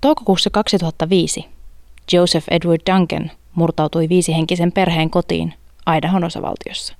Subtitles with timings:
[0.00, 1.48] Toukokuussa 2005
[2.12, 5.54] Joseph Edward Duncan murtautui viisihenkisen perheen kotiin
[5.96, 6.94] Idahon osavaltiossa.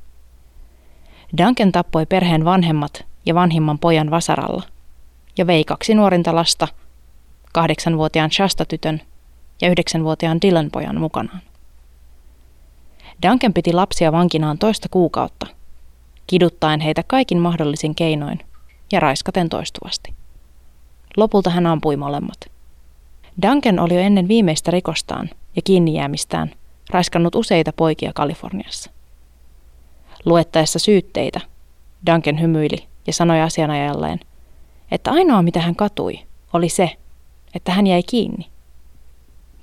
[1.38, 4.62] Duncan tappoi perheen vanhemmat ja vanhimman pojan vasaralla
[5.38, 6.68] ja vei kaksi nuorinta lasta,
[7.52, 9.00] kahdeksanvuotiaan Shasta-tytön
[9.60, 11.40] ja yhdeksänvuotiaan Dylan-pojan mukanaan.
[13.28, 15.46] Duncan piti lapsia vankinaan toista kuukautta,
[16.26, 18.40] kiduttaen heitä kaikin mahdollisin keinoin
[18.92, 20.14] ja raiskaten toistuvasti.
[21.16, 22.59] Lopulta hän ampui molemmat.
[23.42, 26.50] Duncan oli jo ennen viimeistä rikostaan ja kiinni jäämistään
[26.90, 28.90] raiskannut useita poikia Kaliforniassa.
[30.24, 31.40] Luettaessa syytteitä,
[32.06, 34.20] Duncan hymyili ja sanoi asianajalleen,
[34.90, 36.18] että ainoa mitä hän katui
[36.52, 36.96] oli se,
[37.54, 38.46] että hän jäi kiinni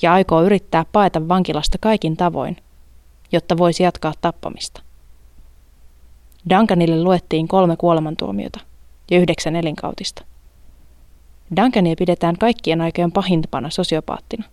[0.02, 2.58] ja aikoo yrittää paeta vankilasta kaikin tavoin,
[3.31, 4.81] jotta voisi jatkaa tappamista.
[6.50, 8.59] Duncanille luettiin kolme kuolemantuomiota
[9.12, 10.25] ja yhdeksän elinkautista.
[11.56, 14.44] Duncania pidetään kaikkien aikojen pahimpana sosiopaattina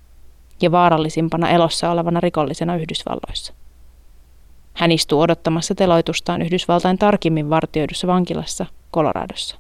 [0.63, 3.53] ja vaarallisimpana elossa olevana rikollisena Yhdysvalloissa.
[4.75, 9.57] Hän istuu odottamassa teloitustaan Yhdysvaltain tarkimmin vartioidussa vankilassa Coloradossa.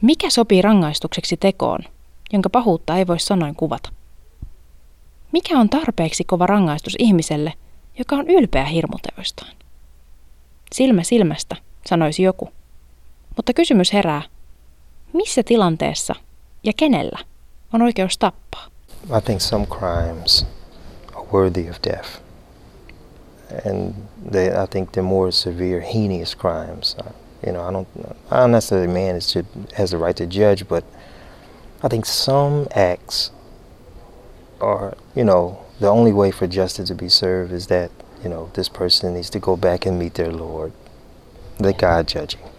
[0.00, 1.80] Mikä sopii rangaistukseksi tekoon,
[2.32, 3.90] jonka pahuutta ei voi sanoin kuvata?
[5.32, 7.52] Mikä on tarpeeksi kova rangaistus ihmiselle,
[7.98, 9.50] joka on ylpeä hirmuteoistaan?
[10.72, 11.56] Silmä silmästä,
[11.86, 12.48] sanoisi joku.
[13.36, 14.22] Mutta kysymys herää,
[15.14, 16.14] missä tilanteessa
[16.64, 17.18] ja kenellä
[17.72, 18.66] on oikeus tappaa?
[19.18, 20.46] I think some crimes
[21.14, 22.08] are worthy of death.
[23.66, 23.94] And
[24.32, 26.96] they, I think the more severe, heinous crimes.
[26.98, 27.12] Uh,
[27.46, 27.88] you know, I don't,
[28.30, 30.84] I don't necessarily man is to, has the right to judge, but
[31.82, 33.30] I think some acts
[34.60, 37.90] are, you know, the only way for justice to be served is that,
[38.22, 40.72] you know, this person needs to go back and meet their Lord,
[41.58, 42.53] the God judging.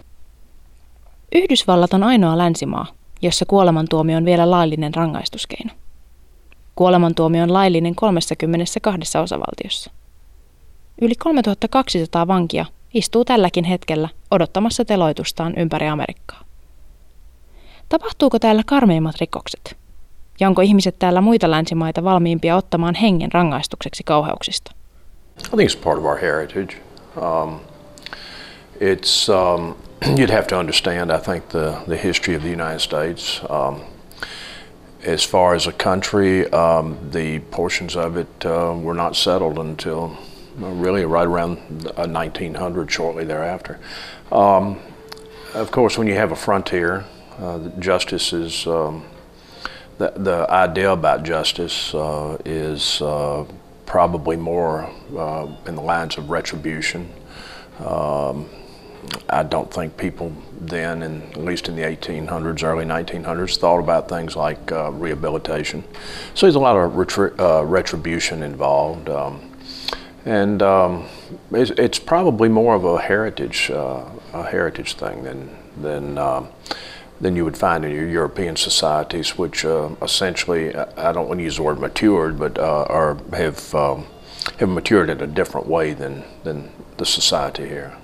[1.36, 2.86] Yhdysvallat on ainoa länsimaa,
[3.22, 5.72] jossa kuolemantuomio on vielä laillinen rangaistuskeino.
[6.74, 9.90] Kuolemantuomio on laillinen 32 osavaltiossa.
[11.00, 16.40] Yli 3200 vankia istuu tälläkin hetkellä odottamassa teloitustaan ympäri Amerikkaa.
[17.88, 19.76] Tapahtuuko täällä karmeimmat rikokset?
[20.40, 24.72] Ja onko ihmiset täällä muita länsimaita valmiimpia ottamaan hengen rangaistukseksi kauheuksista?
[25.38, 26.76] I think it's part of our heritage.
[27.16, 27.60] Um,
[28.80, 29.74] it's um,
[30.16, 33.40] you'd have to understand, I think, the the history of the United States.
[33.48, 33.82] Um,
[35.02, 40.18] as far as a country, um, the portions of it uh, were not settled until
[40.56, 41.58] really right around
[41.94, 43.78] 1900, shortly thereafter.
[44.32, 44.80] Um,
[45.54, 47.04] of course, when you have a frontier,
[47.38, 49.04] uh, justice is um,
[49.98, 53.44] the, the idea about justice uh, is uh,
[53.86, 57.10] probably more uh, in the lines of retribution.
[57.78, 58.48] Um,
[59.28, 64.08] I don't think people then, in, at least in the 1800s, early 1900s, thought about
[64.08, 65.84] things like uh, rehabilitation.
[66.34, 69.08] So there's a lot of retri- uh, retribution involved.
[69.08, 69.52] Um,
[70.24, 71.08] and um,
[71.52, 76.48] it's, it's, probably more of a heritage, uh, a heritage thing than, than um,
[77.20, 81.44] than you would find in your European societies, which uh, essentially, I don't want to
[81.44, 84.06] use the word matured, but uh, are have um,
[84.58, 87.96] have matured in a different way than than the society here.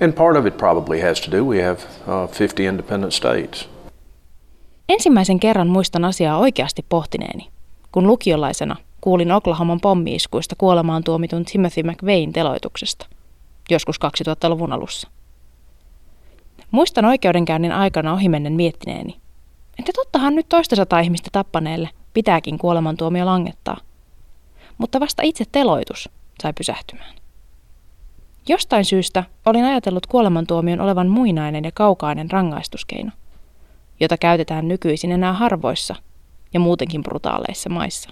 [0.00, 1.44] And part of it probably has to do.
[1.44, 3.68] We have uh, 50 independent states.
[4.88, 7.48] Ensimmäisen kerran muistan asiaa oikeasti pohtineeni,
[7.92, 13.06] kun lukiolaisena kuulin Oklahoman pommiiskuista kuolemaan tuomitun Timothy McVeighin teloituksesta,
[13.70, 15.08] joskus 2000-luvun alussa.
[16.70, 19.16] Muistan oikeudenkäynnin aikana ohimennen miettineeni,
[19.78, 23.76] että tottahan nyt toista sata ihmistä tappaneelle pitääkin kuolemantuomio langettaa.
[24.78, 26.08] Mutta vasta itse teloitus
[26.42, 27.14] sai pysähtymään.
[28.48, 33.10] Jostain syystä olin ajatellut kuolemantuomion olevan muinainen ja kaukainen rangaistuskeino,
[34.00, 35.94] jota käytetään nykyisin enää harvoissa
[36.54, 38.10] ja muutenkin brutaaleissa maissa.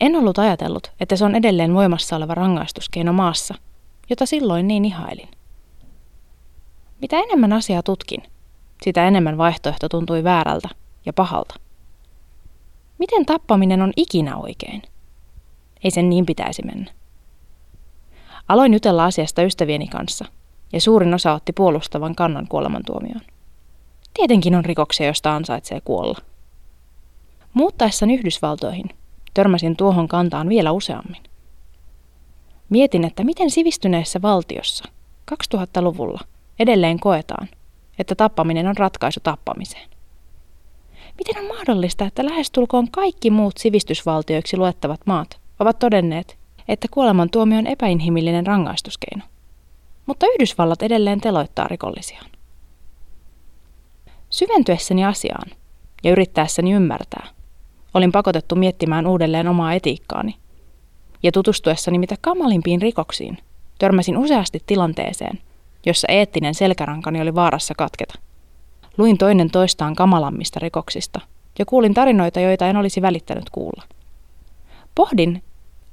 [0.00, 3.54] En ollut ajatellut, että se on edelleen voimassa oleva rangaistuskeino maassa,
[4.10, 5.28] jota silloin niin ihailin.
[7.00, 8.22] Mitä enemmän asiaa tutkin,
[8.82, 10.68] sitä enemmän vaihtoehto tuntui väärältä
[11.06, 11.54] ja pahalta.
[12.98, 14.82] Miten tappaminen on ikinä oikein?
[15.84, 17.01] Ei sen niin pitäisi mennä.
[18.52, 20.24] Aloin jutella asiasta ystävieni kanssa,
[20.72, 23.20] ja suurin osa otti puolustavan kannan kuolemantuomioon.
[24.14, 26.18] Tietenkin on rikoksia, josta ansaitsee kuolla.
[27.54, 28.90] Muuttaessani Yhdysvaltoihin
[29.34, 31.22] törmäsin tuohon kantaan vielä useammin.
[32.68, 34.84] Mietin, että miten sivistyneessä valtiossa
[35.32, 36.20] 2000-luvulla
[36.58, 37.48] edelleen koetaan,
[37.98, 39.88] että tappaminen on ratkaisu tappamiseen.
[41.18, 47.66] Miten on mahdollista, että lähestulkoon kaikki muut sivistysvaltioiksi luettavat maat ovat todenneet, että kuolemantuomio on
[47.66, 49.24] epäinhimillinen rangaistuskeino?
[50.06, 52.30] Mutta Yhdysvallat edelleen teloittaa rikollisiaan.
[54.30, 55.50] Syventyessäni asiaan
[56.04, 57.26] ja yrittäessäni ymmärtää,
[57.94, 60.34] olin pakotettu miettimään uudelleen omaa etiikkaani.
[61.22, 63.38] Ja tutustuessani mitä kamalimpiin rikoksiin,
[63.78, 65.38] törmäsin useasti tilanteeseen,
[65.86, 68.18] jossa eettinen selkärankani oli vaarassa katketa.
[68.98, 71.20] Luin toinen toistaan kamalammista rikoksista
[71.58, 73.82] ja kuulin tarinoita, joita en olisi välittänyt kuulla.
[74.94, 75.42] Pohdin,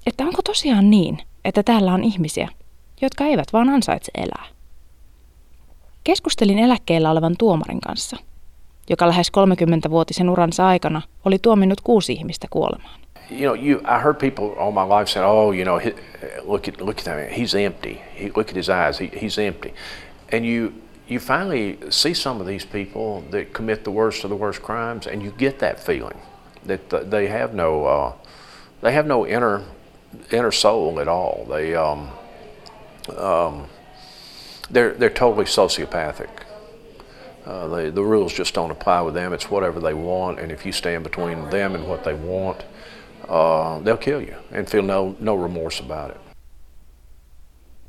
[0.10, 2.50] että onko tosiaan niin, että täällä on ihmisiä,
[3.02, 4.46] jotka eivät vaan ansaitse elää.
[6.04, 8.18] Keskustelin eläkkeellä olevan tuomarin kanssa,
[8.90, 13.00] joka lähes 30-vuotisen uransa aikana oli tuominnut kuusi ihmistä kuolemaan.
[13.32, 15.80] You know, you, I heard people all my life "Oh, you know,
[16.44, 17.98] look at look at that, he's empty.
[18.20, 19.74] He, look at his eyes, he, he's empty,"
[20.34, 20.72] and you
[21.10, 25.08] you finally see some of these people that commit the worst of the worst crimes,
[25.08, 26.18] and you get that feeling
[26.68, 28.12] that they have no uh,
[28.82, 29.62] they have no inner
[30.32, 31.46] inner soul at all.
[31.50, 32.10] They um,
[33.18, 33.66] um,
[34.74, 36.30] they're they're totally sociopathic.
[37.46, 39.34] Uh, they, the rules just don't apply with them.
[39.34, 42.58] It's whatever they want, and if you stand between them and what they want,
[43.30, 46.22] uh, they'll kill you and feel no no remorse about it.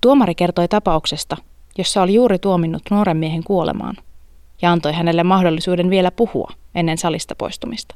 [0.01, 1.37] Tuomari kertoi tapauksesta,
[1.79, 3.97] jossa oli juuri tuominnut nuoren miehen kuolemaan
[4.63, 7.95] ja antoi hänelle mahdollisuuden vielä puhua ennen salista poistumista.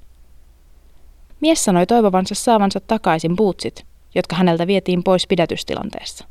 [1.40, 6.24] Mies sanoi toivovansa saavansa takaisin buutsit, jotka häneltä vietiin pois pidätystilanteessa.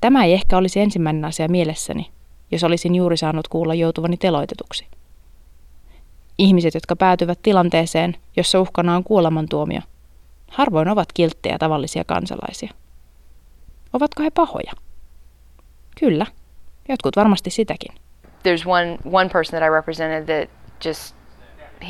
[0.00, 2.10] Tämä ei ehkä olisi ensimmäinen asia mielessäni,
[2.50, 4.86] jos olisin juuri saanut kuulla joutuvani teloitetuksi.
[6.38, 9.80] Ihmiset, jotka päätyvät tilanteeseen, jossa uhkana on kuolemantuomio,
[10.50, 12.70] harvoin ovat kilttejä tavallisia kansalaisia.
[13.92, 14.72] Ovatko he pahoja?
[16.00, 16.26] Kyllä,
[16.88, 17.94] jotkut varmasti sitäkin.
[18.24, 20.50] There's one, one person that I represented that
[20.86, 21.16] just,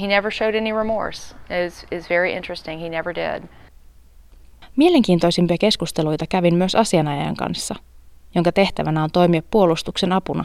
[0.00, 1.34] he never showed any remorse.
[1.34, 3.48] It was, it was very interesting, he never did.
[4.78, 7.74] Mielenkiintoisimpia keskusteluita kävin myös asianajajan kanssa,
[8.34, 10.44] jonka tehtävänä on toimia puolustuksen apuna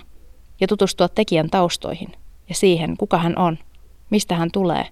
[0.60, 2.12] ja tutustua tekijän taustoihin
[2.50, 3.58] ja siihen, kuka hän on,
[4.10, 4.86] mistä hän tulee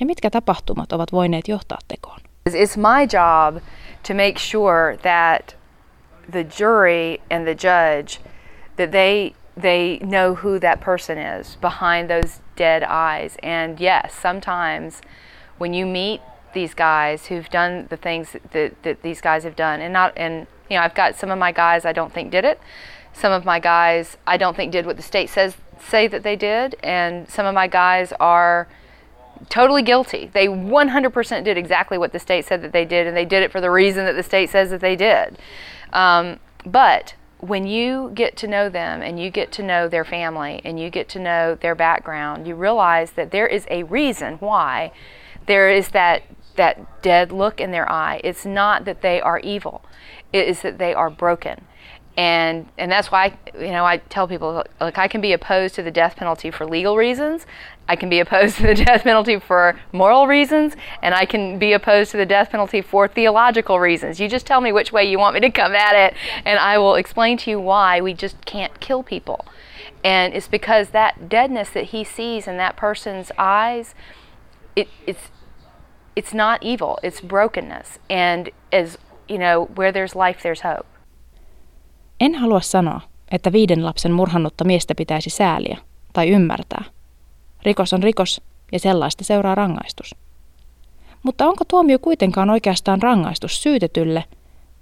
[0.00, 2.20] ja mitkä tapahtumat ovat voineet johtaa tekoon.
[2.50, 3.62] It's my job
[4.08, 5.56] to make sure that
[6.30, 8.30] the jury and the judge
[8.76, 9.30] that they
[9.60, 13.36] they know who that person is behind those dead eyes.
[13.42, 15.00] And yes, sometimes
[15.60, 19.80] when you meet these guys who've done the things that, that these guys have done,
[19.80, 22.44] and not and you know, I've got some of my guys I don't think did
[22.44, 22.60] it.
[23.12, 26.36] Some of my guys I don't think did what the state says say that they
[26.36, 28.68] did, and some of my guys are
[29.48, 30.30] totally guilty.
[30.32, 33.50] They 100% did exactly what the state said that they did, and they did it
[33.50, 35.38] for the reason that the state says that they did.
[35.92, 40.60] Um, but when you get to know them and you get to know their family
[40.64, 44.92] and you get to know their background, you realize that there is a reason why
[45.46, 46.22] there is that
[46.56, 48.20] that dead look in their eye.
[48.24, 49.84] It's not that they are evil.
[50.32, 51.66] It is that they are broken
[52.14, 55.82] and and that's why you know I tell people like I can be opposed to
[55.82, 57.46] the death penalty for legal reasons,
[57.88, 61.72] I can be opposed to the death penalty for moral reasons, and I can be
[61.72, 64.20] opposed to the death penalty for theological reasons.
[64.20, 66.14] You just tell me which way you want me to come at it,
[66.44, 69.44] and I will explain to you why we just can't kill people.
[70.04, 73.94] And it's because that deadness that he sees in that person's eyes,
[74.74, 75.28] it, it's
[76.20, 78.00] it's not evil, it's brokenness.
[78.10, 78.46] And
[78.82, 78.98] as
[79.30, 80.88] you know, where there's life, there's hope.
[82.20, 83.00] En halua sanoa,
[83.30, 85.78] että viiden lapsen murhannutta miestä pitäisi sääliä
[86.12, 86.84] tai ymmärtää.
[87.62, 88.40] Rikos on rikos
[88.72, 90.14] ja sellaista seuraa rangaistus.
[91.22, 94.24] Mutta onko tuomio kuitenkaan oikeastaan rangaistus syytetylle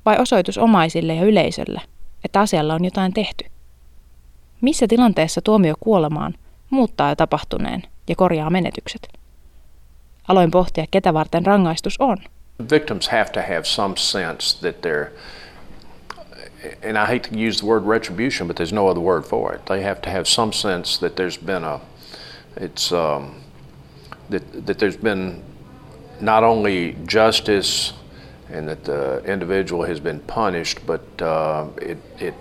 [0.04, 1.81] vai osoitus omaisille ja yleisölle,
[2.25, 3.45] että asialla on jotain tehty?
[4.61, 6.35] Missä tilanteessa tuomio kuolemaan
[6.71, 9.20] muuttaa jo tapahtuneen ja korjaa menetykset?
[10.30, 12.16] Aloin pohtia, ketä varten rangaistus on.
[12.70, 15.10] Victims have to have some sense that they're
[16.82, 19.66] and I hate to use the word retribution, but there's no other word for it.
[19.66, 21.80] They have to have some sense that there's been a,
[22.56, 23.42] it's um,
[24.28, 25.42] that that there's been
[26.20, 27.92] not only justice
[28.52, 32.34] and that the individual has been punished, but uh, it it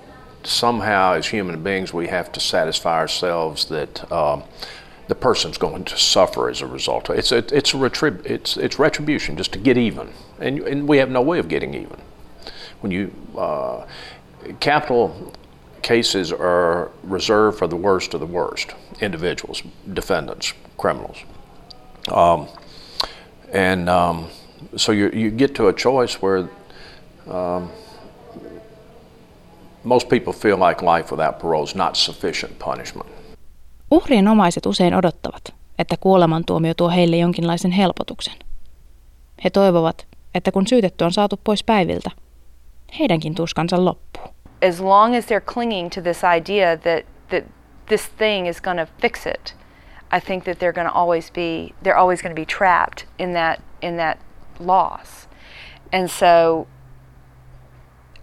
[0.44, 4.12] somehow as human beings we have to satisfy ourselves that.
[4.12, 4.44] Um,
[5.10, 7.10] the person's going to suffer as a result.
[7.10, 10.98] It's a, it's a retrib- it's it's retribution just to get even, and and we
[10.98, 12.00] have no way of getting even
[12.82, 13.86] when you uh,
[14.60, 15.34] capital
[15.82, 19.64] cases are reserved for the worst of the worst individuals,
[19.94, 21.18] defendants, criminals.
[22.10, 22.48] Um,
[23.52, 24.28] and um,
[24.76, 26.50] so you, you get to a choice where
[27.28, 27.72] um,
[29.84, 33.08] most people feel like life without parole is not sufficient punishment.
[33.92, 38.34] Uhrien omaiset usein odottavat, että kuolemantuomio tuo heille jonkinlaisen helpotuksen.
[39.44, 42.12] He toivovat, että kun syytetty on saatu pois päiviltä,
[43.00, 44.24] heidänkin tuskansa loppuu.
[44.70, 47.44] As long as they're clinging to this idea that, that
[47.86, 49.56] this thing is going to fix it,
[50.18, 53.34] I think that they're going to always be they're always going to be trapped in
[53.34, 54.18] that in that
[54.60, 55.28] loss.
[55.94, 56.68] And so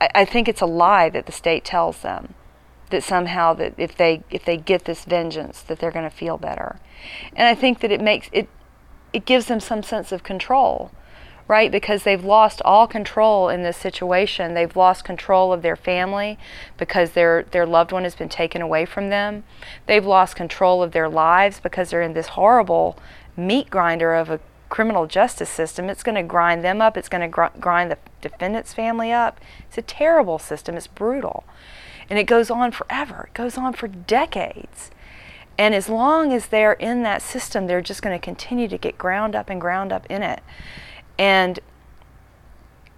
[0.00, 2.35] I, I think it's a lie that the state tells them
[2.90, 6.38] that somehow that if they if they get this vengeance that they're going to feel
[6.38, 6.78] better.
[7.35, 8.49] And I think that it makes it
[9.12, 10.90] it gives them some sense of control
[11.49, 11.71] right?
[11.71, 14.55] Because they've lost all control in this situation.
[14.55, 16.38] They've lost control of their family
[16.76, 19.45] because their their loved one has been taken away from them.
[19.87, 22.99] They've lost control of their lives because they're in this horrible
[23.37, 25.88] meat grinder of a criminal justice system.
[25.88, 26.97] It's going to grind them up.
[26.97, 29.40] It's going to gr- grind the defendant's family up.
[29.69, 30.76] It's a terrible system.
[30.76, 31.45] It's brutal.
[32.09, 33.29] And it goes on forever.
[33.29, 34.91] It goes on for decades.
[35.59, 38.99] And as long as they're in that system, they're just going to continue to get
[38.99, 40.41] ground up and ground up in it.
[41.19, 41.59] And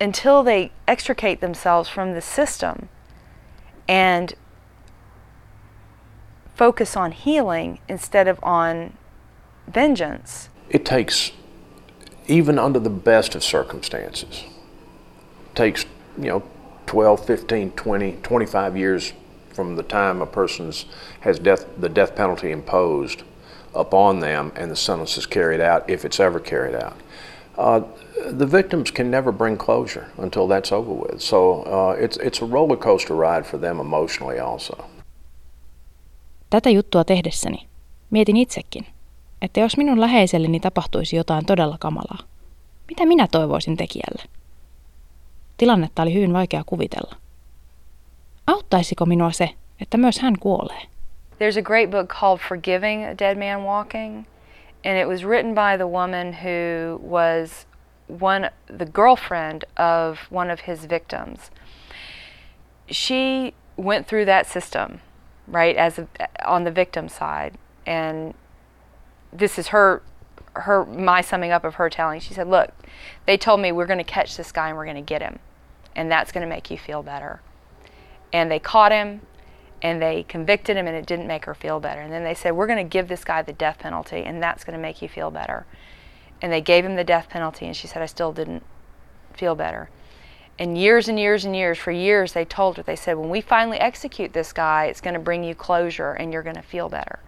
[0.01, 2.89] until they extricate themselves from the system
[3.89, 4.35] and
[6.55, 8.93] focus on healing instead of on
[9.69, 10.49] vengeance.
[10.69, 11.31] It takes,
[12.27, 14.45] even under the best of circumstances,
[15.55, 15.87] takes,
[16.17, 16.43] you know,
[16.89, 19.13] 12, 15, 20, 25 years
[19.53, 20.87] from the time a person's
[21.21, 23.23] has death, the death penalty imposed
[23.75, 26.97] upon them and the sentence is carried out, if it's ever carried out.
[27.59, 27.81] Uh,
[28.39, 31.21] the victims can never bring closure until that's over with.
[31.21, 34.85] So uh, it's, it's a roller coaster ride for them emotionally also.
[36.51, 37.67] Tätä juttua tehdessäni
[38.11, 38.87] mietin itsekin,
[39.43, 42.19] että jos minun läheiselleni tapahtuisi jotain todella kamalaa,
[42.89, 44.38] mitä minä toivoisin tekijälle?
[45.59, 47.17] Tilannetta oli hyvin vaikea kuvitella.
[48.47, 49.51] Auttaisiko minua se,
[49.81, 50.83] että myös hän kuolee?
[51.39, 54.27] There's a great book called Forgiving a Dead Man Walking,
[54.85, 57.67] and it was written by the woman who was
[58.23, 61.51] one the girlfriend of one of his victims.
[62.91, 65.01] She went through that system,
[65.49, 66.07] right, as a,
[66.45, 67.53] on the victim side,
[67.87, 68.35] and
[69.39, 70.03] this is her
[70.55, 72.21] her my summing up of her telling.
[72.21, 72.71] She said, "Look,
[73.27, 75.39] they told me we're going to catch this guy and we're going to get him,
[75.99, 77.41] and that's going to make you feel better."
[78.33, 79.23] And they caught him,
[79.83, 82.01] and they convicted him, and it didn't make her feel better.
[82.01, 84.65] And then they said, "We're going to give this guy the death penalty, and that's
[84.65, 85.67] going to make you feel better."
[86.41, 88.63] and they gave him the death penalty and she said i still didn't
[89.35, 89.89] feel better
[90.59, 93.41] and years and years and years for years they told her they said when we
[93.41, 96.89] finally execute this guy it's going to bring you closure and you're going to feel
[96.89, 97.19] better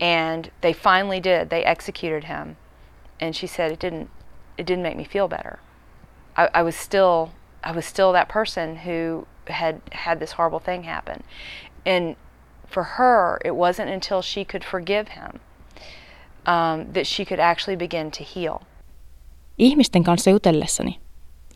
[0.00, 2.56] and they finally did they executed him
[3.20, 4.10] and she said it didn't
[4.56, 5.58] it didn't make me feel better
[6.36, 10.86] I, I was still i was still that person who had had this horrible thing
[10.86, 11.16] happen
[11.86, 12.16] and
[12.66, 15.40] for her it wasn't until she could forgive him
[16.48, 18.58] um, that she could actually begin to heal.
[19.58, 21.00] Ihmisten kanssa jutellessani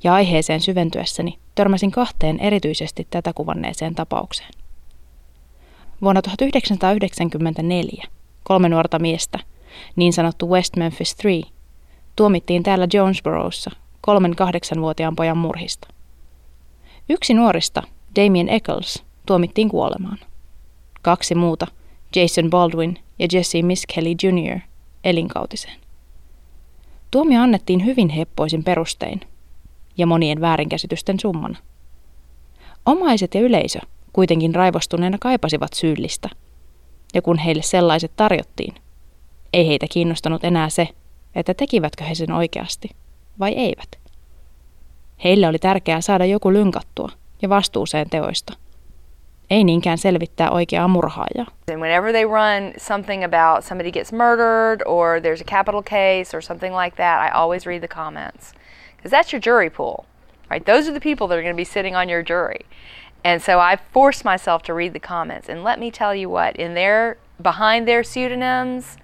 [0.05, 4.51] ja aiheeseen syventyessäni törmäsin kahteen erityisesti tätä kuvanneeseen tapaukseen.
[6.03, 8.05] Vuonna 1994
[8.43, 9.39] kolme nuorta miestä,
[9.97, 11.43] niin sanottu West Memphis Three,
[12.17, 13.71] tuomittiin täällä Jonesborossa
[14.03, 15.89] kolmen kahdeksanvuotiaan pojan murhista.
[17.09, 17.83] Yksi nuorista,
[18.17, 20.19] Damien Eccles, tuomittiin kuolemaan.
[21.03, 21.67] Kaksi muuta,
[22.17, 24.61] Jason Baldwin ja Jesse Miss Kelly Jr.,
[25.05, 25.81] elinkautiseen.
[27.11, 29.21] Tuomio annettiin hyvin heppoisin perustein
[29.97, 31.59] ja monien väärinkäsitysten summana.
[32.87, 33.79] Omaiset ja yleisö
[34.13, 36.29] kuitenkin raivostuneena kaipasivat syyllistä,
[37.15, 38.75] ja kun heille sellaiset tarjottiin,
[39.53, 40.89] ei heitä kiinnostanut enää se,
[41.35, 42.89] että tekivätkö he sen oikeasti
[43.39, 43.99] vai eivät.
[45.25, 47.09] Heille oli tärkeää saada joku lynkattua
[47.43, 48.53] ja vastuuseen teoista–
[49.53, 51.47] ei niinkään selvittää oikeaa murhaajaa.
[51.71, 56.43] And whenever they run something about somebody gets murdered or there's a capital case or
[56.43, 58.55] something like that, I always read the comments.
[58.97, 60.05] Because that's your jury pool,
[60.51, 60.65] right?
[60.67, 62.61] Those are the people that are going to be sitting on your jury.
[63.25, 65.49] And so I force myself to read the comments.
[65.49, 68.97] And let me tell you what, in their behind their pseudonyms,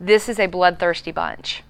[0.00, 1.62] this is a bloodthirsty bunch.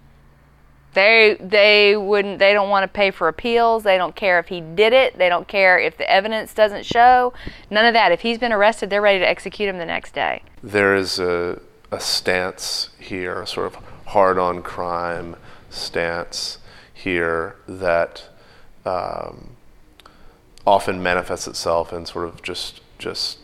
[0.94, 3.82] They they wouldn't they don't want to pay for appeals.
[3.82, 5.16] They don't care if he did it.
[5.16, 7.32] They don't care if the evidence doesn't show.
[7.70, 8.12] None of that.
[8.12, 10.42] If he's been arrested, they're ready to execute him the next day.
[10.62, 15.36] There is a a stance here, a sort of hard on crime
[15.70, 16.58] stance
[16.92, 18.24] here that
[18.84, 19.56] um,
[20.66, 23.38] often manifests itself in sort of just just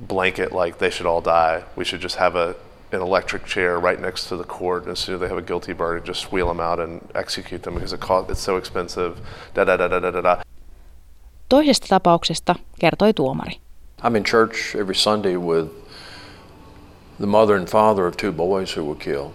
[0.00, 1.64] blanket like they should all die.
[1.76, 2.56] We should just have a
[2.90, 5.42] an electric chair right next to the court, and as soon as they have a
[5.42, 9.20] guilty verdict, just wheel them out and execute them because it cost, it's so expensive.
[9.54, 10.42] Da da da da da da.
[11.50, 13.58] Toisesta tapauksesta kertoi tuomari.
[14.02, 15.70] I'm in church every Sunday with
[17.18, 19.34] the mother and father of two boys who were killed.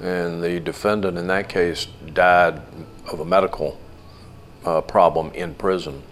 [0.00, 2.62] And the defendant in that case died
[3.12, 3.78] of a medical
[4.64, 6.02] uh, problem in prison.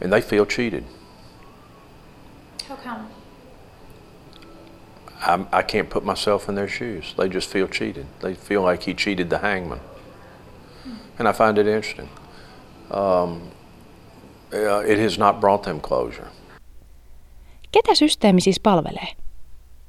[0.00, 0.84] And they feel cheated.
[2.68, 3.08] How come?
[5.26, 7.14] I'm, I can't put myself in their shoes.
[7.16, 8.06] They just feel cheated.
[8.20, 9.80] They feel like he cheated the hangman.
[11.18, 12.08] And I find it interesting.
[12.90, 13.50] Um,
[14.52, 16.28] uh, it has not brought them closure.
[17.72, 19.08] Ketä systeemi siis palvelee?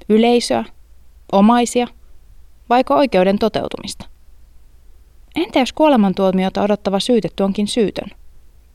[0.09, 0.63] Yleisöä?
[1.31, 1.87] Omaisia?
[2.69, 4.05] Vaiko oikeuden toteutumista?
[5.35, 8.09] Entä jos kuolemantuomiota odottava syytetty onkin syytön,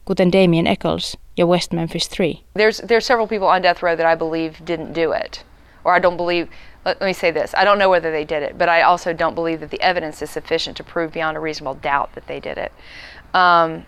[0.05, 2.33] kuten Damien Eccles ja West Memphis 3?
[2.33, 5.47] There's there's several people on death row that I believe didn't do it,
[5.85, 6.49] or I don't believe.
[6.85, 9.13] Let, let me say this: I don't know whether they did it, but I also
[9.13, 12.41] don't believe that the evidence is sufficient to prove beyond a reasonable doubt that they
[12.41, 12.73] did it.
[13.33, 13.87] Um,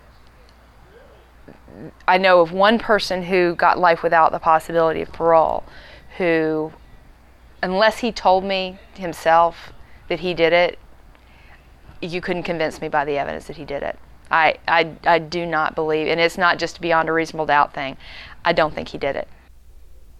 [2.07, 5.63] I know of one person who got life without the possibility of parole,
[6.17, 6.71] who,
[7.61, 9.71] unless he told me himself
[10.09, 10.79] that he did it,
[12.01, 13.97] you couldn't convince me by the evidence that he did it.
[14.29, 17.97] I, I, I do not believe, and it's not just beyond a reasonable doubt thing.
[18.43, 19.27] I don't think he did it.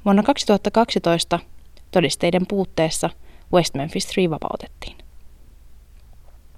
[0.05, 1.43] Vuonna 2012
[1.91, 3.09] todisteiden puutteessa
[3.53, 4.97] West Memphis 3 vapautettiin.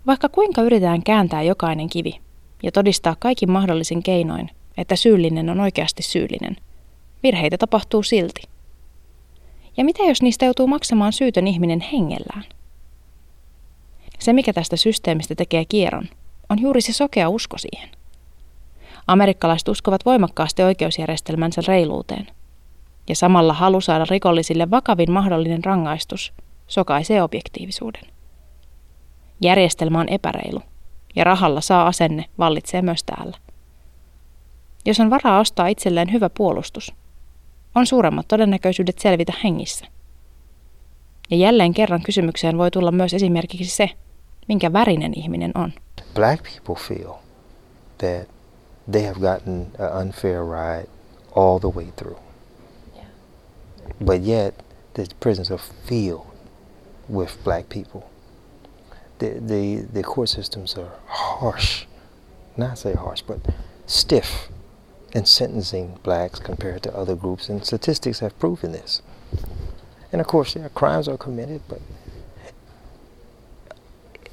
[0.05, 2.21] Vaikka kuinka yritetään kääntää jokainen kivi
[2.63, 6.57] ja todistaa kaikin mahdollisin keinoin, että syyllinen on oikeasti syyllinen,
[7.24, 8.41] virheitä tapahtuu silti.
[9.77, 12.43] Ja mitä jos niistä joutuu maksamaan syytön ihminen hengellään?
[14.19, 16.09] Se, mikä tästä systeemistä tekee kierron,
[16.50, 17.89] on juuri se sokea usko siihen.
[19.07, 22.27] Amerikkalaiset uskovat voimakkaasti oikeusjärjestelmänsä reiluuteen.
[23.10, 26.34] Ja samalla halu saada rikollisille vakavin mahdollinen rangaistus
[26.68, 28.04] sokaisee objektiivisuuden.
[29.42, 30.62] Järjestelmä on epäreilu,
[31.16, 33.38] ja rahalla saa asenne vallitsee myös täällä.
[34.86, 36.94] Jos on varaa ostaa itselleen hyvä puolustus,
[37.75, 39.86] on suuremmat todennäköisyydet selvitä hengissä.
[41.32, 43.89] Ja jälleen kerran kysymykseen voi tulla myös esimerkiksi se,
[44.48, 45.74] minkä värinen ihminen on.
[46.13, 47.13] Black people feel
[47.98, 48.28] that
[48.92, 50.89] they have gotten an unfair ride
[51.36, 52.28] all the way through.
[54.00, 54.62] But yet,
[54.93, 56.27] the prisons are filled
[57.08, 58.10] with black people.
[59.19, 61.86] The, the, the court systems are harsh,
[62.55, 63.39] not say harsh, but
[63.85, 64.50] stiff
[65.14, 69.01] in sentencing blacks compared to other groups, and statistics have proven this.
[70.11, 71.81] And of course, yeah, crimes are committed, but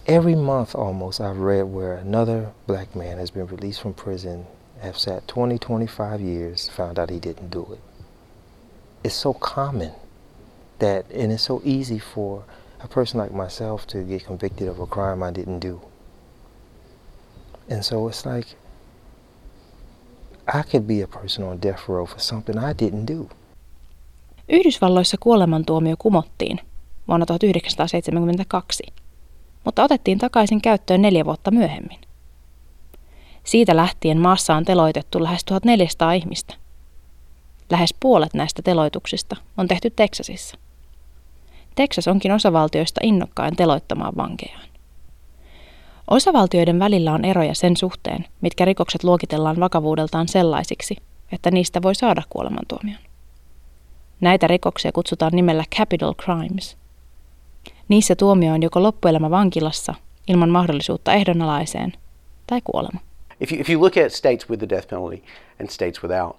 [0.07, 4.47] every month almost I've read where another black man has been released from prison,
[4.81, 7.81] have sat 20, 25 years, found out he didn't do it.
[9.05, 9.93] It's so common
[10.79, 12.45] that, and it's so easy for
[12.85, 15.81] a person like myself to get convicted of a crime I didn't do.
[17.71, 18.49] And so it's like,
[20.47, 23.29] I could be a person on death row for something I didn't do.
[24.49, 26.61] Yhdysvalloissa kuolemantuomio kumottiin
[27.09, 28.83] vuonna 1972
[29.67, 31.99] mutta otettiin takaisin käyttöön neljä vuotta myöhemmin.
[33.45, 36.55] Siitä lähtien maassa on teloitettu lähes 1400 ihmistä.
[37.71, 40.57] Lähes puolet näistä teloituksista on tehty Teksasissa.
[41.75, 44.69] Teksas onkin osavaltioista innokkain teloittamaan vankejaan.
[46.11, 50.97] Osavaltioiden välillä on eroja sen suhteen, mitkä rikokset luokitellaan vakavuudeltaan sellaisiksi,
[51.33, 52.99] että niistä voi saada kuolemantuomion.
[54.21, 56.77] Näitä rikoksia kutsutaan nimellä capital crimes–
[57.89, 59.95] Niissä tuomio on joko loppuelämä vankilassa
[60.29, 61.93] ilman mahdollisuutta ehdonalaiseen
[62.47, 63.01] tai kuolema.
[63.41, 65.23] If you, if you look at states with the death penalty
[65.61, 66.37] and states without,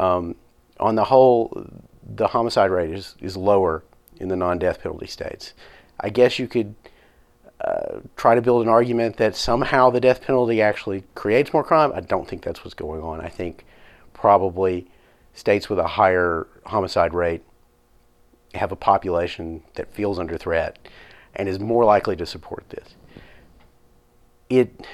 [0.00, 0.34] um,
[0.78, 1.66] on the whole,
[2.02, 3.82] the homicide rate is, is lower
[4.18, 5.54] in the non-death penalty states.
[6.00, 6.74] I guess you could
[7.60, 11.92] uh, try to build an argument that somehow the death penalty actually creates more crime.
[11.94, 13.20] I don't think that's what's going on.
[13.20, 13.64] I think
[14.12, 14.88] probably
[15.34, 17.42] states with a higher homicide rate
[18.54, 20.78] have a population that feels under threat
[21.34, 22.94] and is more likely to support this.
[24.48, 24.86] It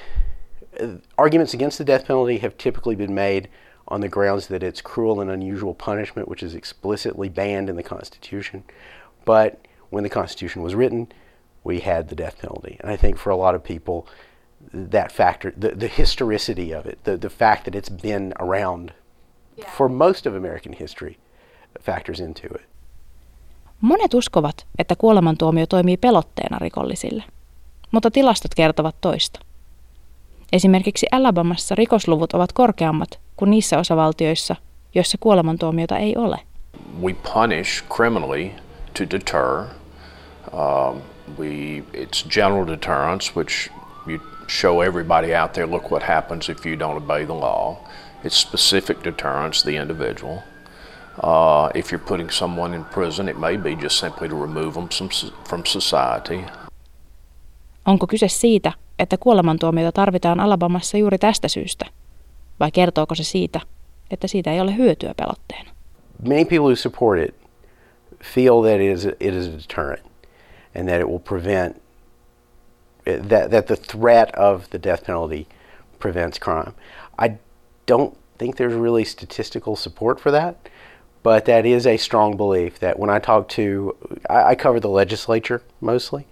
[0.80, 3.48] uh, arguments against the death penalty have typically been made
[3.92, 7.82] on the grounds that it's cruel and unusual punishment, which is explicitly banned in the
[7.82, 8.64] Constitution.
[9.24, 11.06] But when the Constitution was written,
[11.62, 12.76] we had the death penalty.
[12.80, 14.06] And I think for a lot of people,
[14.72, 18.92] that factor, the, the historicity of it, the, the fact that it's been around
[19.56, 19.70] yeah.
[19.76, 21.18] for most of American history,
[21.80, 22.62] factors into it.
[23.80, 27.24] Monet uskovat, että kuolemantuomio toimii pelotteena rikollisille,
[27.90, 29.40] mutta tilastot kertovat toista.
[30.52, 34.56] Esimerkiksi Alabamassa rikosluvut ovat korkeammat kuin niissä osavaltioissa,
[34.94, 36.40] joissa kuolemantuomiota ei ole.
[37.02, 38.50] We punish criminally
[38.98, 39.64] to deter.
[40.52, 41.02] Um,
[41.38, 43.70] we, it's general deterrence, which
[44.06, 47.76] you show everybody out there, look what happens if you don't obey the law.
[48.24, 50.38] It's specific deterrence, the individual.
[51.22, 54.88] Uh, if you're putting someone in prison, it may be just simply to remove them
[55.44, 56.44] from society.
[57.86, 61.86] Onko kyse siitä, että kuolemantuomiota tarvitaan Alabamassa juuri tästä syystä?
[62.60, 63.60] Vai kertooko se siitä,
[64.10, 65.70] että siitä ei ole hyötyä pelotteena?
[66.28, 67.34] Many people who support it
[68.22, 70.02] feel that it is a, it is a deterrent
[70.74, 71.82] and that it will prevent
[73.04, 75.46] that that the threat of the death penalty
[75.98, 76.72] prevents crime.
[77.18, 77.38] I
[77.86, 80.54] don't think there's really statistical support for that,
[81.22, 83.96] but that is a strong belief that when I talk to
[84.30, 86.26] I, I cover the legislature mostly,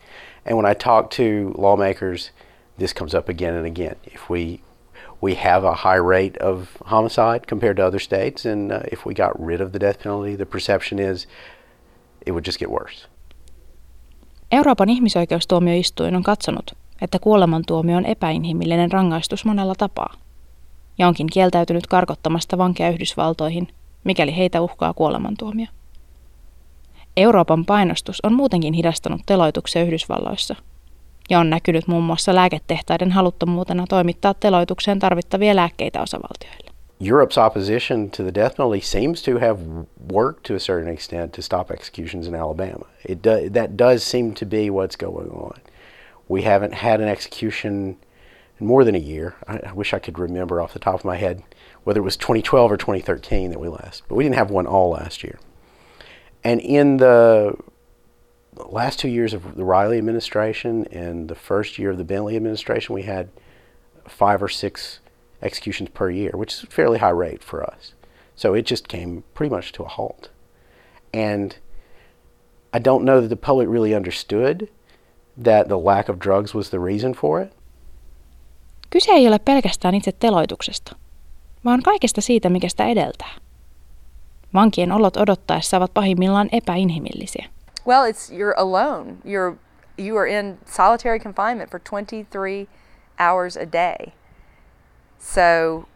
[0.44, 2.30] and when I talk to lawmakers,
[2.81, 3.97] this comes up again and again.
[4.05, 4.61] If we
[5.21, 9.14] we have a high rate of homicide compared to other states, and uh, if we
[9.14, 11.27] got rid of the death penalty, the perception is
[12.27, 13.07] it would just get worse.
[14.53, 20.14] Euroopan ihmisoikeustuomioistuin on katsonut, että kuolemantuomio on epäinhimillinen rangaistus monella tapaa,
[20.99, 23.69] ja onkin kieltäytynyt karkottamasta vankeja Yhdysvaltoihin,
[24.05, 25.66] mikäli heitä uhkaa kuolemantuomio.
[27.16, 30.57] Euroopan painostus on muutenkin hidastanut teloituksia Yhdysvalloissa–
[31.31, 36.71] ja on näkynyt muun muassa lääketehtaiden haluttomuutena toimittaa teloitukseen tarvittavia lääkkeitä osavaltioille.
[37.01, 39.59] Europe's opposition to the death penalty seems to have
[40.12, 42.87] worked to a certain extent to stop executions in Alabama.
[43.09, 45.61] It do, that does seem to be what's going on.
[46.29, 47.97] We haven't had an execution
[48.61, 49.35] in more than a year.
[49.49, 51.43] I, I wish I could remember off the top of my head
[51.85, 54.90] whether it was 2012 or 2013 that we last, but we didn't have one all
[54.90, 55.38] last year.
[56.45, 57.55] And in the
[58.68, 62.94] last two years of the Riley administration and the first year of the Bentley administration,
[62.94, 63.29] we had
[64.09, 65.01] five or six
[65.42, 67.94] executions per year, which is a fairly high rate for us.
[68.37, 70.31] So it just came pretty much to a halt.
[71.12, 71.57] And
[72.73, 74.68] I don't know that the public really understood
[75.37, 77.53] that the lack of drugs was the reason for it.
[78.90, 80.96] Kyse ei ole pelkästään itse teloituksesta,
[81.64, 83.35] vaan kaikesta siitä, mikä sitä edeltää.
[84.55, 87.46] Vankien olot odottaessa ovat pahimmillaan epäinhimillisiä.
[87.85, 89.23] Well, it's you're alone.
[89.25, 89.59] You're
[89.97, 92.69] you are in solitary confinement for 23
[93.19, 94.14] hours a day.
[95.19, 95.87] So,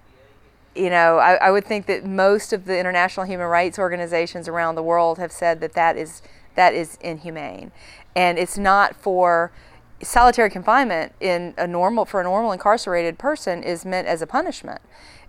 [0.74, 4.74] you know, I, I would think that most of the international human rights organizations around
[4.74, 6.22] the world have said that that is
[6.54, 7.72] that is inhumane,
[8.14, 9.50] and it's not for
[10.02, 14.80] solitary confinement in a normal for a normal incarcerated person is meant as a punishment.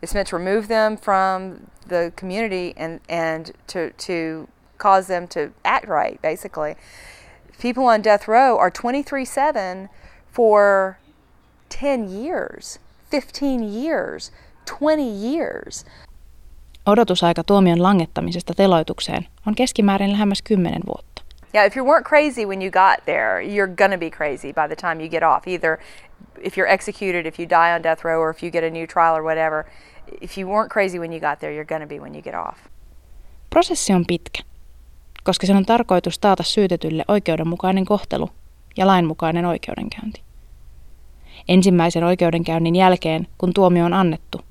[0.01, 4.47] It's meant to remove them from the community and and to to
[4.85, 6.75] cause them to act right, basically.
[7.61, 9.89] People on death row are 23 7
[10.31, 10.97] for
[11.69, 14.31] 10 years, 15 years,
[14.65, 15.85] 20 years.
[16.85, 21.21] Odotusaika tuomion langettamisesta teloitukseen on keskimäärin lähemmäs 10 vuotta.
[21.53, 24.75] Yeah, if you weren't crazy when you got there, you're gonna be crazy by the
[24.75, 25.47] time you get off.
[25.47, 25.77] Either
[26.41, 28.87] if you're executed, if you die on death row, or if you get a new
[28.87, 29.65] trial or whatever.
[30.21, 32.57] If you weren't crazy when you got there, you're gonna be when you get off.
[33.49, 34.54] Prosessi on pitkä
[35.25, 38.29] koska sen on tarkoitus taata syytetylle oikeudenmukainen kohtelu
[38.77, 40.21] ja lainmukainen oikeudenkäynti.
[41.47, 44.41] Ensimmäisen oikeudenkäynnin jälkeen, kun tuomio on annettu,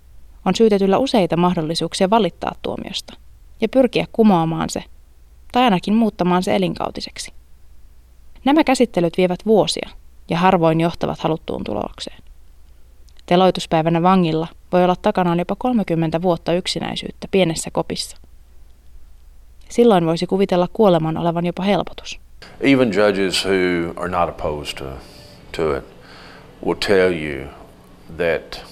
[0.44, 3.14] on syytetyllä useita mahdollisuuksia valittaa tuomiosta
[3.60, 4.84] ja pyrkiä kumoamaan se
[5.52, 7.32] tai ainakin muuttamaan se elinkautiseksi.
[8.44, 9.90] Nämä käsittelyt vievät vuosia
[10.30, 12.22] ja harvoin johtavat haluttuun tulokseen.
[13.26, 18.16] Teloituspäivänä vangilla voi olla takanaan jopa 30 vuotta yksinäisyyttä pienessä kopissa.
[19.68, 22.18] Silloin voisi kuvitella kuoleman olevan jopa helpotus.
[22.60, 24.98] Even judges who are not opposed to,
[25.52, 25.84] to it
[26.60, 27.48] will tell you
[28.16, 28.62] that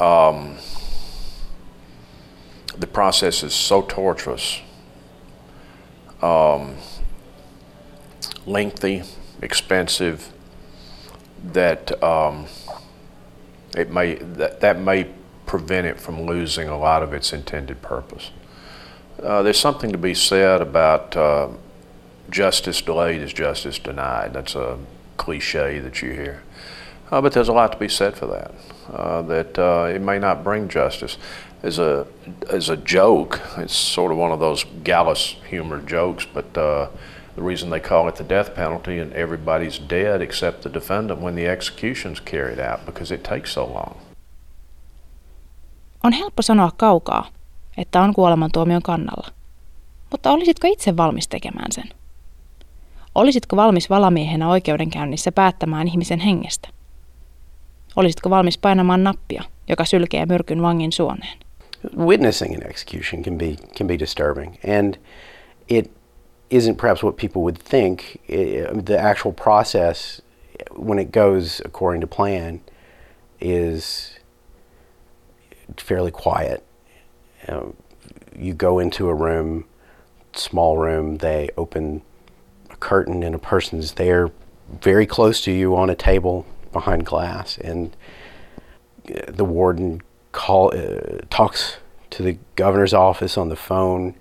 [0.00, 0.56] um,
[2.78, 4.60] the process is so torturous,
[6.22, 6.74] um,
[8.46, 9.02] lengthy,
[9.42, 10.32] expensive,
[11.52, 12.46] that um,
[13.76, 15.06] it may that, that may
[15.46, 18.30] prevent it from losing a lot of its intended purpose.
[19.22, 21.48] Uh, there's something to be said about uh,
[22.30, 24.32] justice delayed is justice denied.
[24.32, 24.78] That's a
[25.16, 26.42] cliche that you hear.
[27.10, 28.54] Uh, but there's a lot to be said for that.
[28.92, 31.18] Uh, that uh, it may not bring justice.
[31.62, 32.06] As a
[32.48, 36.26] as a joke, it's sort of one of those gallus humor jokes.
[36.32, 36.88] But the
[37.36, 41.46] reason they call it the death penalty and everybody's dead except the defendant when the
[41.46, 44.00] execution's carried out because it takes so long.
[46.02, 47.26] On helppo sanoa kaukaa,
[47.76, 49.28] että on kuolemantuomion kannalla.
[50.10, 51.88] Mutta olisitko itse valmis tekemään sen?
[53.14, 56.68] Olisitko valmis valamiehenä oikeudenkäynnissä päättämään ihmisen hengestä?
[57.96, 61.38] Olisitko valmis painamaan nappia, joka sylkee myrkyn vangin suoneen?
[61.96, 64.94] Witnessing an execution can be can be disturbing, and
[65.68, 65.90] it
[66.50, 68.00] isn't perhaps what people would think.
[68.84, 70.22] The actual process,
[70.78, 72.60] when it goes according to plan,
[73.40, 74.12] is
[75.88, 76.62] fairly quiet
[77.46, 77.74] you, know,
[78.36, 79.64] you go into a room,
[80.32, 82.02] small room, they open
[82.70, 84.30] a curtain and a person's there
[84.80, 87.96] very close to you on a table behind glass and
[89.08, 90.00] uh, the warden
[90.30, 91.78] call uh, talks
[92.10, 94.14] to the governor's office on the phone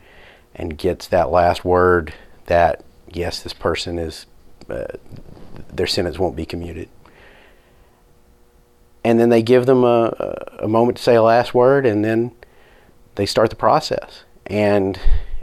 [0.56, 2.14] and gets that last word
[2.48, 4.26] that yes, this person is
[4.70, 4.86] uh,
[5.74, 6.90] their sentence won't be commuted.
[9.04, 12.32] And then they give them a, a moment to say a last word, and then
[13.20, 14.26] they start the process.
[14.50, 14.96] And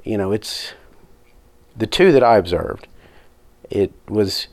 [0.05, 0.75] you know, it's
[1.79, 2.89] the two that I observed.
[3.71, 4.49] It was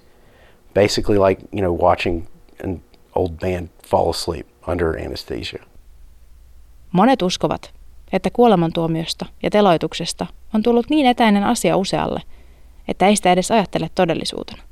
[0.74, 2.28] basically like you know watching
[2.64, 2.82] an
[3.16, 5.64] old man fall asleep under anesthesia.
[6.92, 7.74] Monet uskovat,
[8.12, 12.22] että kuolemantuomiosta ja teloituksesta on tullut niin etäinen asia usealle,
[12.88, 14.64] että ei sitä edes ajattele todellisuutena.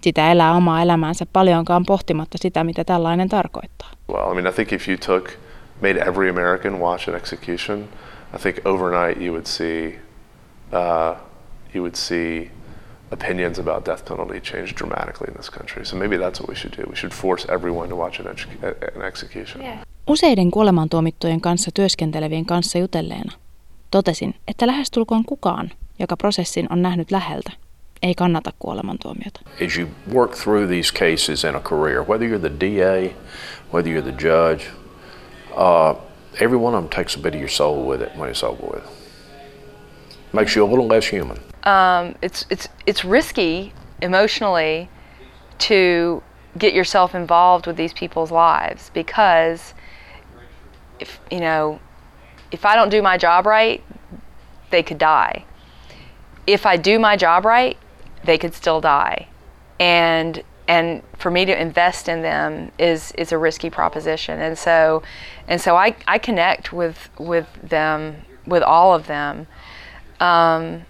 [0.00, 3.90] Sitä elää omaa elämäänsä paljonkaan pohtimatta sitä, mitä tällainen tarkoittaa.
[4.12, 5.30] Well, I mean, I think if you took,
[5.80, 7.88] made every American watch an execution,
[8.32, 9.96] I think overnight you would see,
[10.72, 11.14] uh,
[11.74, 12.50] you would see
[13.10, 15.84] opinions about death penalty change dramatically in this country.
[15.84, 16.84] So maybe that's what we should do.
[16.88, 18.26] We should force everyone to watch an,
[18.96, 19.62] an execution.
[19.62, 19.78] Yeah.
[20.06, 23.32] Useiden kuolemantuomittujen kanssa työskentelevien kanssa jutelleena
[23.90, 27.52] totesin, että lähestulkoon kukaan, joka prosessin on nähnyt läheltä,
[28.02, 29.40] ei kannata kuolemantuomiota.
[29.66, 33.14] As you work through these cases in a career, whether you're the DA,
[33.72, 34.64] whether you're the judge,
[35.56, 35.94] uh,
[36.38, 38.66] every one of them takes a bit of your soul with it when it's over
[38.66, 38.84] with.
[40.32, 41.40] Makes you a little less human.
[41.62, 44.88] Um, it's it's it's risky emotionally
[45.58, 46.22] to
[46.58, 49.74] get yourself involved with these people's lives because
[51.00, 51.80] if you know
[52.50, 53.82] if I don't do my job right,
[54.70, 55.44] they could die.
[56.46, 57.76] If I do my job right,
[58.24, 59.28] they could still die.
[59.80, 64.40] And and for me to invest in them is is a risky proposition.
[64.40, 65.02] And so
[65.48, 69.46] and so I, I connect with with them with all of them.
[70.20, 70.86] Um,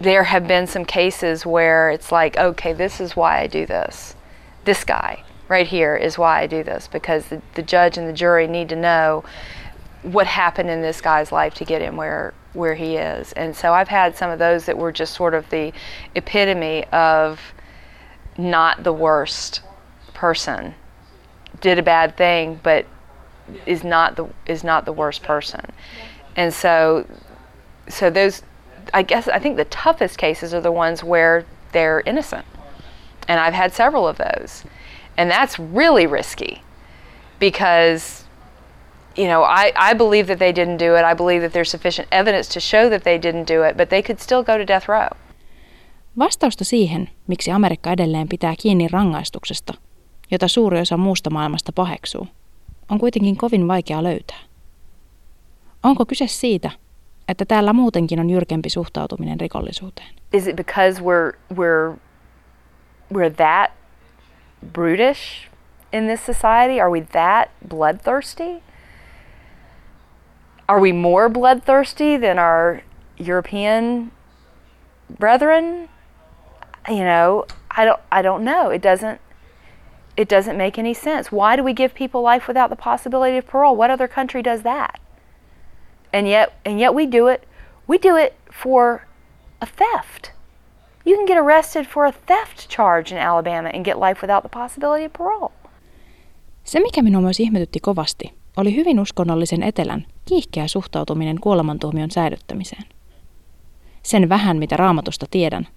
[0.00, 4.14] there have been some cases where it's like, okay, this is why I do this.
[4.64, 8.12] This guy right here is why I do this because the, the judge and the
[8.12, 9.24] jury need to know
[10.02, 13.32] what happened in this guy's life to get him where where he is.
[13.32, 15.72] And so I've had some of those that were just sort of the
[16.14, 17.40] epitome of
[18.38, 19.60] not the worst
[20.14, 20.74] person.
[21.60, 22.86] Did a bad thing, but
[23.66, 25.64] is not the is not the worst person.
[26.36, 27.06] And so
[27.88, 28.42] so those
[28.94, 32.46] I guess I think the toughest cases are the ones where they're innocent.
[33.26, 34.64] And I've had several of those.
[35.16, 36.62] And that's really risky
[37.38, 38.24] because
[39.16, 41.02] you know, I, I believe that they didn't do it.
[41.02, 44.00] I believe that there's sufficient evidence to show that they didn't do it, but they
[44.00, 45.08] could still go to death row.
[46.18, 49.74] Vastausta siihen, miksi Amerikka edelleen pitää kiinni rangaistuksesta,
[50.30, 52.28] jota suuri osa muusta maailmasta paheksuu,
[52.90, 54.38] on kuitenkin kovin vaikea löytää.
[55.82, 56.70] Onko kyse siitä,
[57.28, 60.08] että täällä muutenkin on jyrkempi suhtautuminen rikollisuuteen?
[60.32, 61.98] Is it because we're, we're,
[63.14, 63.70] we're that
[64.72, 65.48] brutish
[65.92, 66.80] in this society?
[66.80, 68.62] Are we that bloodthirsty?
[70.68, 72.80] Are we more bloodthirsty than our
[73.26, 74.12] European
[75.18, 75.88] brethren?
[76.88, 78.70] You know, I don't I don't know.
[78.70, 79.20] It doesn't
[80.16, 81.30] it doesn't make any sense.
[81.30, 83.76] Why do we give people life without the possibility of parole?
[83.76, 85.00] What other country does that?
[86.12, 87.46] And yet and yet we do it.
[87.88, 89.06] We do it for
[89.60, 90.32] a theft.
[91.04, 94.48] You can get arrested for a theft charge in Alabama and get life without the
[94.48, 95.52] possibility of parole.
[96.64, 102.84] Se, mikä minua myös ihmetytti kovasti, oli hyvin uskonnollisen etelän kiihkeä suhtautuminen kuolemantuomion säilyttämiseen.
[104.02, 105.68] Sen vähän, mitä raamatusta tiedän,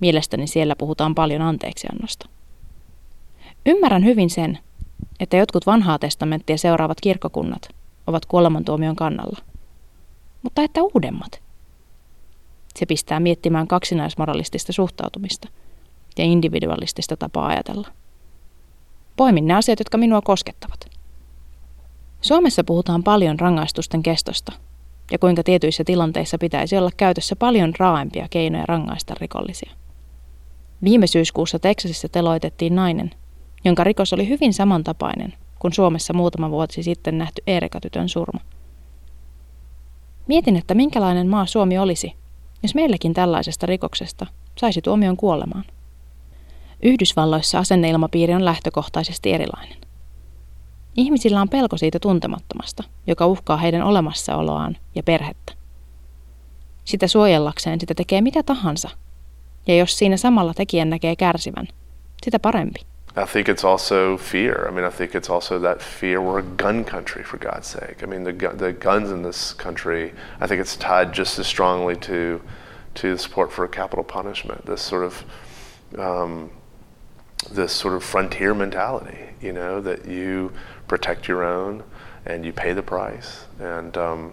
[0.00, 2.28] mielestäni siellä puhutaan paljon anteeksiannosta.
[3.66, 4.58] Ymmärrän hyvin sen,
[5.20, 7.68] että jotkut vanhaa testamenttia seuraavat kirkkokunnat
[8.06, 9.38] ovat kuolemantuomion kannalla.
[10.42, 11.42] Mutta että uudemmat.
[12.76, 15.48] Se pistää miettimään kaksinaismoralistista suhtautumista
[16.18, 17.88] ja individualistista tapaa ajatella.
[19.16, 20.80] Poimin ne asiat, jotka minua koskettavat–
[22.20, 24.52] Suomessa puhutaan paljon rangaistusten kestosta
[25.10, 29.70] ja kuinka tietyissä tilanteissa pitäisi olla käytössä paljon raaempia keinoja rangaista rikollisia.
[30.84, 33.10] Viime syyskuussa Teksasissa teloitettiin nainen,
[33.64, 38.40] jonka rikos oli hyvin samantapainen kuin Suomessa muutama vuosi sitten nähty Eerika-tytön surma.
[40.26, 42.14] Mietin, että minkälainen maa Suomi olisi,
[42.62, 44.26] jos meilläkin tällaisesta rikoksesta
[44.58, 45.64] saisi tuomion kuolemaan.
[46.82, 49.78] Yhdysvalloissa asenneilmapiiri on lähtökohtaisesti erilainen.
[50.96, 55.52] Ihmisillä on pelko siitä tuntemattomasta, joka uhkaa heidän olemassaoloaan ja perhettä.
[56.84, 58.88] Sitä suojellakseen sitä tekee mitä tahansa.
[59.68, 61.68] Ja jos siinä samalla tekijän näkee kärsivän,
[62.22, 62.80] sitä parempi.
[63.16, 64.68] I think it's also fear.
[64.68, 66.20] I mean, I think it's also that fear.
[66.20, 68.02] We're a gun country, for God's sake.
[68.02, 71.96] I mean, the, the guns in this country, I think it's tied just as strongly
[71.96, 72.40] to,
[72.94, 74.66] to the support for capital punishment.
[74.66, 75.24] This sort of,
[75.98, 76.50] um,
[77.50, 80.52] this sort of frontier mentality, you know, that you
[80.86, 81.82] protect your own
[82.24, 83.46] and you pay the price.
[83.58, 84.32] And um,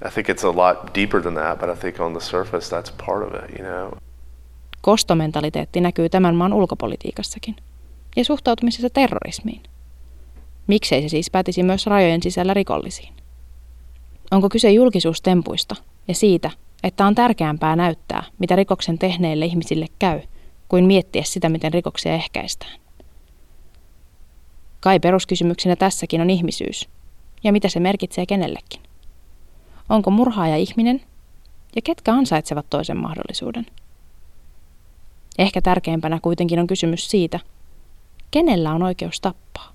[0.00, 2.90] I think it's a lot deeper than that, but I think on the surface that's
[2.90, 3.98] part of it, you know.
[4.84, 7.56] Kostomentaliteetti näkyy tämän maan ulkopolitiikassakin
[8.16, 9.62] ja suhtautumisessa terrorismiin.
[10.66, 13.14] Miksei se siis pätisi myös rajojen sisällä rikollisiin?
[14.30, 15.76] Onko kyse julkisuustempuista
[16.08, 16.50] ja siitä,
[16.82, 20.20] että on tärkeämpää näyttää, mitä rikoksen tehneille ihmisille käy,
[20.68, 22.80] kuin miettiä sitä, miten rikoksia ehkäistään?
[24.80, 26.88] Kai peruskysymyksenä tässäkin on ihmisyys
[27.44, 28.80] ja mitä se merkitsee kenellekin.
[29.88, 31.00] Onko murhaaja ihminen
[31.76, 33.66] ja ketkä ansaitsevat toisen mahdollisuuden?
[35.38, 37.40] Ehkä tärkeimpänä kuitenkin on kysymys siitä,
[38.30, 39.72] kenellä on oikeus tappaa.